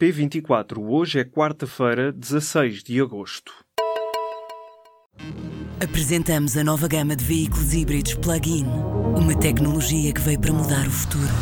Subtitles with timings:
[0.00, 0.78] P24.
[0.78, 3.52] Hoje é quarta-feira, 16 de agosto.
[5.82, 8.66] Apresentamos a nova gama de veículos híbridos plug-in.
[9.16, 11.32] Uma tecnologia que veio para mudar o futuro.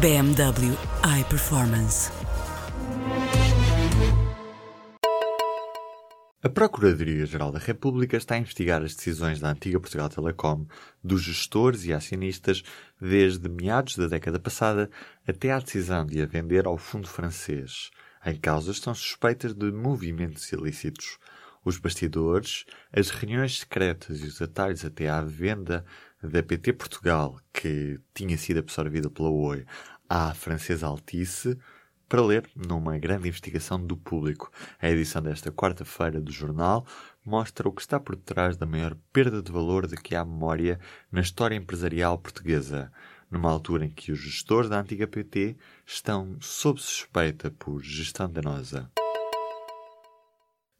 [0.00, 0.76] BMW
[1.20, 2.10] iPerformance.
[6.44, 10.66] A Procuradoria-Geral da República está a investigar as decisões da antiga Portugal Telecom,
[11.02, 12.64] dos gestores e acionistas,
[13.00, 14.90] desde meados da década passada
[15.24, 17.92] até à decisão de a vender ao fundo francês.
[18.26, 21.16] Em causa estão suspeitas de movimentos ilícitos.
[21.64, 25.84] Os bastidores, as reuniões secretas e os atalhos até à venda
[26.20, 29.64] da PT Portugal, que tinha sido absorvida pela Oi,
[30.08, 31.56] à francesa Altice,
[32.12, 34.52] para ler numa grande investigação do público.
[34.78, 36.84] A edição desta quarta-feira do jornal
[37.24, 40.78] mostra o que está por detrás da maior perda de valor de que há memória
[41.10, 42.92] na história empresarial portuguesa,
[43.30, 48.90] numa altura em que os gestores da antiga PT estão sob suspeita por gestão danosa.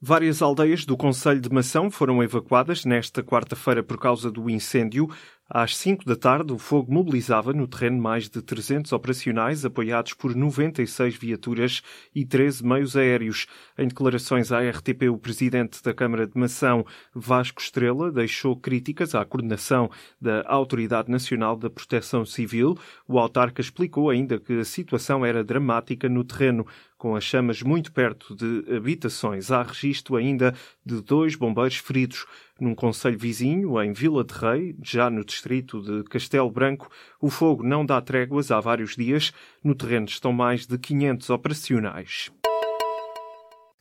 [0.04, 5.08] Várias aldeias do Conselho de Mação foram evacuadas nesta quarta-feira por causa do incêndio
[5.54, 10.34] às 5 da tarde, o fogo mobilizava no terreno mais de 300 operacionais, apoiados por
[10.34, 11.82] 96 viaturas
[12.14, 13.46] e 13 meios aéreos.
[13.76, 19.26] Em declarações à RTP, o presidente da Câmara de Mação, Vasco Estrela, deixou críticas à
[19.26, 22.78] coordenação da Autoridade Nacional da Proteção Civil.
[23.06, 26.66] O autarca explicou ainda que a situação era dramática no terreno,
[27.02, 29.50] com as chamas muito perto de habitações.
[29.50, 30.54] Há registro ainda
[30.86, 32.24] de dois bombeiros feridos.
[32.60, 36.88] Num conselho vizinho, em Vila de Rei, já no distrito de Castelo Branco,
[37.20, 39.32] o fogo não dá tréguas há vários dias.
[39.64, 42.30] No terreno estão mais de 500 operacionais.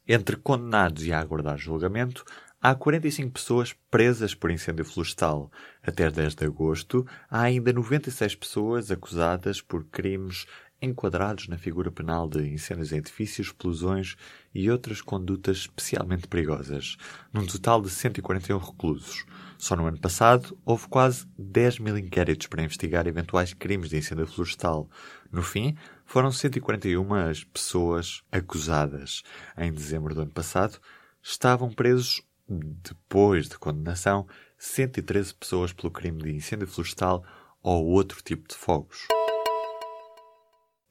[0.08, 2.26] Entre condenados e a aguardar julgamento,
[2.60, 5.52] há 45 pessoas presas por incêndio florestal.
[5.84, 10.48] Até 10 de agosto, há ainda 96 pessoas acusadas por crimes
[10.82, 14.16] enquadrados na figura penal de incêndios em edifícios, explosões
[14.54, 16.98] e outras condutas especialmente perigosas,
[17.32, 19.26] num total de 141 reclusos.
[19.58, 24.26] Só no ano passado houve quase 10 mil inquéritos para investigar eventuais crimes de incêndio
[24.26, 24.90] florestal.
[25.32, 29.22] No fim, foram 141 as pessoas acusadas.
[29.56, 30.80] Em dezembro do ano passado,
[31.22, 34.28] estavam presos, depois de condenação,
[34.58, 37.24] 113 pessoas pelo crime de incêndio florestal
[37.62, 39.08] ou outro tipo de fogos.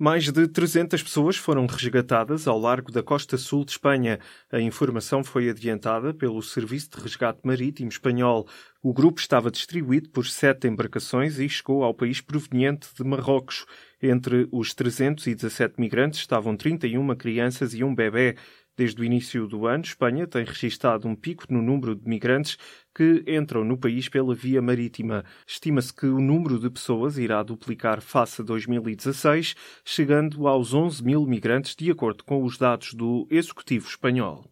[0.03, 4.19] Mais de 300 pessoas foram resgatadas ao largo da costa sul de Espanha.
[4.51, 8.49] A informação foi adiantada pelo Serviço de Resgate Marítimo Espanhol.
[8.83, 13.67] O grupo estava distribuído por sete embarcações e chegou ao país proveniente de Marrocos.
[14.03, 18.37] Entre os 317 migrantes estavam 31 crianças e um bebê.
[18.77, 22.57] Desde o início do ano, Espanha tem registrado um pico no número de migrantes
[22.95, 25.25] que entram no país pela via marítima.
[25.47, 29.55] Estima-se que o número de pessoas irá duplicar face a 2016,
[29.85, 34.51] chegando aos 11 mil migrantes, de acordo com os dados do Executivo Espanhol.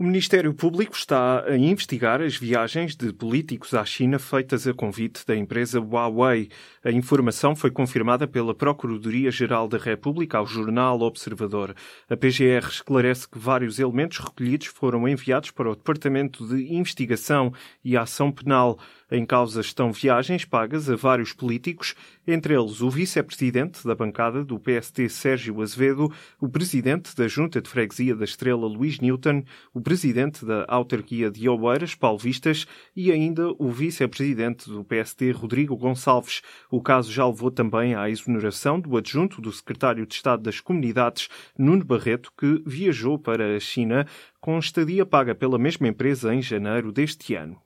[0.00, 5.26] O Ministério Público está a investigar as viagens de políticos à China feitas a convite
[5.26, 6.48] da empresa Huawei.
[6.82, 11.76] A informação foi confirmada pela Procuradoria-Geral da República ao jornal Observador.
[12.08, 17.52] A PGR esclarece que vários elementos recolhidos foram enviados para o Departamento de Investigação
[17.84, 18.78] e Ação Penal.
[19.12, 24.56] Em causa estão viagens pagas a vários políticos, entre eles o vice-presidente da bancada do
[24.56, 29.42] PST Sérgio Azevedo, o presidente da Junta de Freguesia da Estrela Luís Newton,
[29.74, 35.76] o presidente da autarquia de Oeiras, Paulo Vistas, e ainda o vice-presidente do PST Rodrigo
[35.76, 36.40] Gonçalves.
[36.70, 41.28] O caso já levou também à exoneração do adjunto do secretário de Estado das Comunidades,
[41.58, 44.06] Nuno Barreto, que viajou para a China
[44.40, 47.60] com estadia paga pela mesma empresa em janeiro deste ano.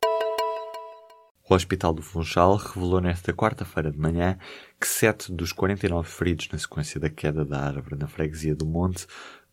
[1.47, 4.39] O Hospital do Funchal revelou nesta quarta-feira de manhã
[4.81, 9.07] que sete dos 49 feridos na sequência da queda da árvore na freguesia do Monte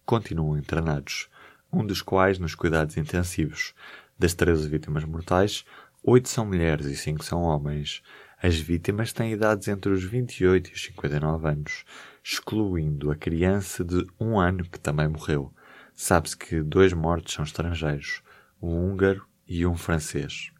[0.05, 1.27] continuam internados,
[1.71, 3.73] um dos quais nos cuidados intensivos.
[4.17, 5.65] Das 13 vítimas mortais,
[6.01, 8.01] oito são mulheres e cinco são homens.
[8.41, 11.83] As vítimas têm idades entre os 28 e os 59 anos,
[12.23, 15.53] excluindo a criança de um ano que também morreu.
[15.93, 18.21] Sabe-se que dois mortos são estrangeiros,
[18.61, 20.53] um húngaro e um francês.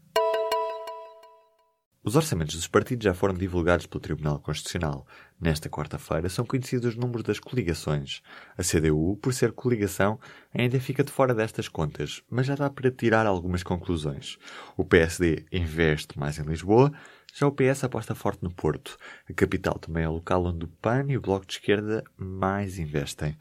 [2.04, 5.06] Os orçamentos dos partidos já foram divulgados pelo Tribunal Constitucional.
[5.40, 8.24] Nesta quarta-feira são conhecidos os números das coligações.
[8.58, 10.20] A CDU, por ser coligação,
[10.52, 14.40] ainda fica de fora destas contas, mas já dá para tirar algumas conclusões.
[14.76, 16.92] O PSD investe mais em Lisboa,
[17.36, 18.98] já o PS aposta forte no Porto.
[19.30, 22.80] A capital também é o local onde o PAN e o Bloco de Esquerda mais
[22.80, 23.38] investem.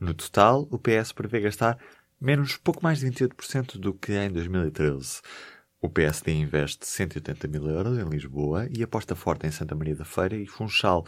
[0.00, 1.78] No total, o PS prevê gastar
[2.20, 5.20] menos pouco mais de 28% do que em 2013.
[5.82, 10.04] O PSD investe 180 mil euros em Lisboa e aposta forte em Santa Maria da
[10.04, 11.06] Feira e Funchal.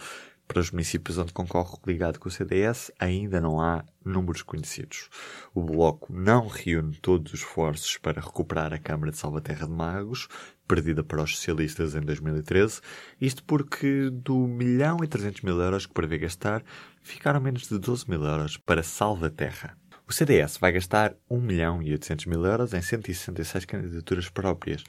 [0.49, 5.11] Para os municípios onde concorre ligado com o CDS, ainda não há números conhecidos.
[5.55, 10.27] O Bloco não reúne todos os esforços para recuperar a Câmara de Salvaterra de Magos,
[10.67, 12.81] perdida para os socialistas em 2013,
[13.21, 16.65] isto porque do milhão e 300 mil euros que prevê gastar,
[17.03, 19.82] ficaram menos de 12 mil euros para Salvaterra.
[20.13, 24.85] O CDS vai gastar 1 milhão e 800 mil euros em 166 candidaturas próprias,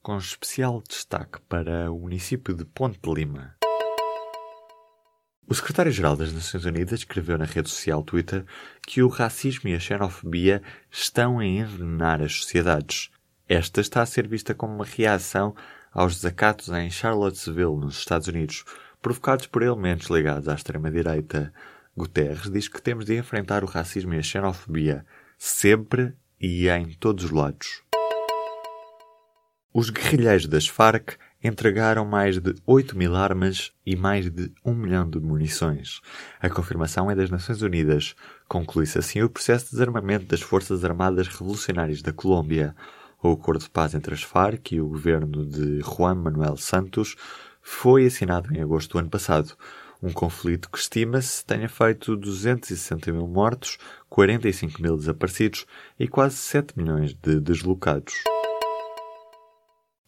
[0.00, 3.56] com especial destaque para o município de Ponte de Lima.
[5.44, 8.44] O secretário-geral das Nações Unidas escreveu na rede social Twitter
[8.86, 13.10] que o racismo e a xenofobia estão a envenenar as sociedades.
[13.48, 15.52] Esta está a ser vista como uma reação
[15.92, 18.64] aos desacatos em Charlottesville, nos Estados Unidos,
[19.02, 21.52] provocados por elementos ligados à extrema-direita.
[22.00, 25.04] Guterres diz que temos de enfrentar o racismo e a xenofobia
[25.36, 27.82] sempre e em todos os lados.
[29.72, 35.08] Os guerrilheiros das Farc entregaram mais de 8 mil armas e mais de 1 milhão
[35.08, 36.00] de munições.
[36.40, 38.14] A confirmação é das Nações Unidas.
[38.48, 42.74] Conclui-se assim o processo de desarmamento das Forças Armadas Revolucionárias da Colômbia.
[43.22, 47.14] O acordo de paz entre as Farc e o governo de Juan Manuel Santos
[47.60, 49.54] foi assinado em agosto do ano passado.
[50.02, 53.76] Um conflito que estima-se tenha feito 260 mil mortos,
[54.08, 55.66] 45 mil desaparecidos
[55.98, 58.14] e quase 7 milhões de deslocados.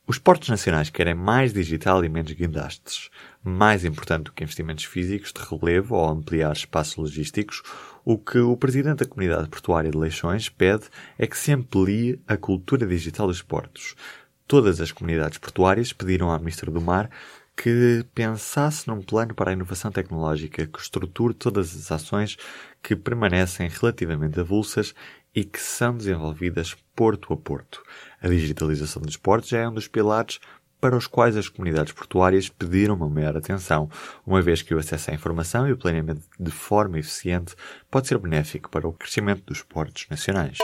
[0.07, 3.11] Os portos nacionais querem mais digital e menos guindastes.
[3.45, 7.63] Mais importante do que investimentos físicos de relevo ou ampliar espaços logísticos,
[8.03, 10.85] o que o presidente da comunidade portuária de Leixões pede
[11.19, 13.95] é que se amplie a cultura digital dos portos.
[14.49, 17.09] Todas as comunidades portuárias pediram à Ministra do Mar
[17.57, 22.37] que pensasse num plano para a inovação tecnológica que estruture todas as ações
[22.83, 24.95] que permanecem relativamente avulsas
[25.35, 27.83] e que são desenvolvidas porto a porto.
[28.21, 30.39] A digitalização dos portos é um dos pilares
[30.81, 33.89] para os quais as comunidades portuárias pediram uma maior atenção,
[34.27, 37.55] uma vez que o acesso à informação e o planeamento de forma eficiente
[37.89, 40.59] pode ser benéfico para o crescimento dos portos nacionais.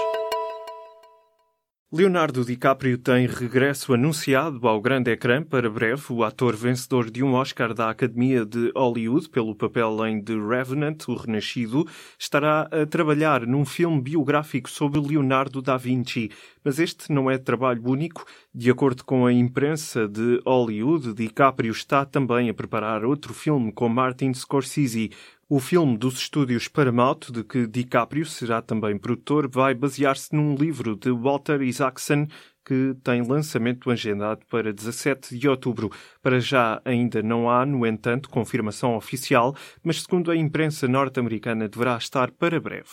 [1.90, 6.02] Leonardo DiCaprio tem regresso anunciado ao grande ecrã para breve.
[6.11, 11.08] O ator vencedor de um Oscar da Academia de Hollywood pelo papel em The Revenant,
[11.08, 11.87] O Renascido,
[12.19, 16.31] estará a trabalhar num filme biográfico sobre Leonardo da Vinci.
[16.62, 18.26] Mas este não é trabalho único.
[18.55, 23.88] De acordo com a imprensa de Hollywood, DiCaprio está também a preparar outro filme com
[23.88, 25.11] Martin Scorsese.
[25.50, 30.95] O filme dos estúdios Paramount, de que DiCaprio será também produtor, vai basear-se num livro
[30.95, 32.27] de Walter Isaacson
[32.62, 35.91] que tem lançamento agendado para 17 de outubro.
[36.21, 41.97] Para já ainda não há, no entanto, confirmação oficial, mas segundo a imprensa norte-americana deverá
[41.97, 42.85] estar para breve.